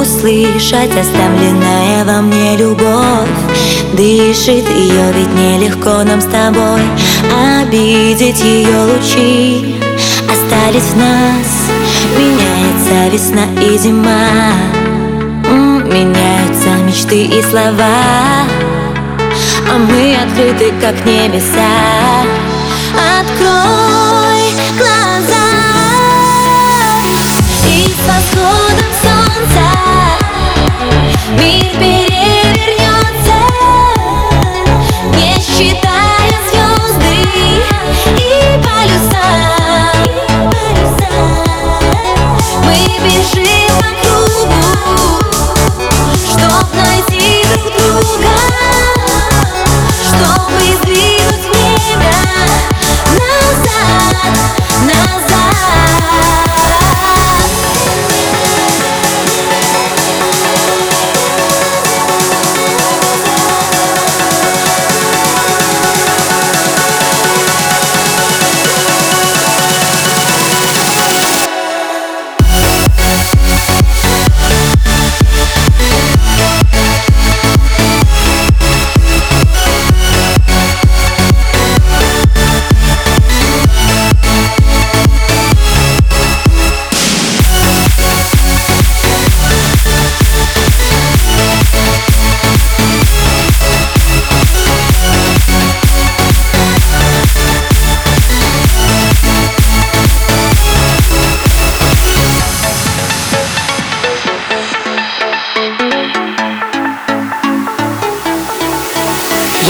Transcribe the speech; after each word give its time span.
услышать 0.00 0.96
оставленная 0.96 2.04
во 2.04 2.22
мне 2.22 2.56
любовь. 2.56 3.28
Дышит 3.92 4.68
ее, 4.70 5.12
ведь 5.12 5.34
нелегко 5.34 6.02
нам 6.04 6.20
с 6.20 6.24
тобой. 6.24 6.80
Обидеть 7.60 8.40
ее 8.40 8.84
лучи 8.84 9.76
Остались 10.30 10.82
в 10.82 10.96
нас. 10.96 11.70
Меняется 12.16 13.12
весна 13.12 13.44
и 13.62 13.78
зима. 13.78 14.52
Меняются 15.84 16.70
мечты 16.86 17.24
и 17.24 17.42
слова. 17.42 18.46
А 19.72 19.78
мы 19.78 20.16
открыты, 20.16 20.72
как 20.80 21.04
небеса. 21.04 22.24
Открой 23.20 24.52
глаза 24.78 25.59
И 28.00 28.02
с 28.02 28.06
восходом 28.06 28.99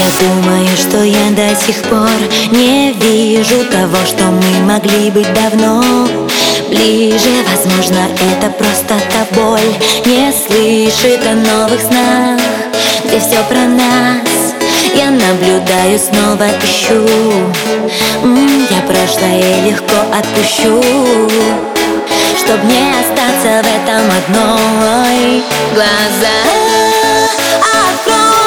Я 0.00 0.06
думаю, 0.18 0.76
что 0.78 1.02
я 1.02 1.30
до 1.32 1.54
сих 1.54 1.76
пор 1.82 2.08
не 2.52 2.92
вижу 2.92 3.64
того, 3.66 3.98
что 4.06 4.24
мы 4.24 4.72
могли 4.72 5.10
быть 5.10 5.28
давно. 5.34 5.82
Ближе, 6.70 7.28
возможно, 7.50 8.08
это 8.14 8.50
просто 8.50 8.94
та 8.94 9.34
боль 9.34 9.60
Не 10.06 10.32
слышит 10.32 11.20
о 11.26 11.34
новых 11.34 11.80
снах, 11.82 12.40
где 13.04 13.20
все 13.20 13.42
про 13.50 13.66
нас. 13.66 14.54
Я 14.94 15.10
наблюдаю, 15.10 15.98
снова 15.98 16.46
ищу. 16.64 17.06
М, 18.22 18.66
Я 18.70 18.80
прошлое 18.82 19.64
легко 19.66 19.96
отпущу 20.16 20.82
Чтоб 22.38 22.64
не 22.64 22.88
остаться 23.00 23.62
в 23.62 23.66
этом 23.66 24.06
одной. 24.18 25.42
Глаза 25.74 26.36
открой 27.60 28.39